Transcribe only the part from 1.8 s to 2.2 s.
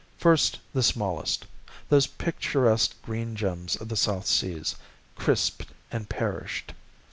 those